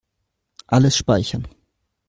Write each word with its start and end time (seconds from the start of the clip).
Alles 0.67 0.95
speichern. 0.97 1.47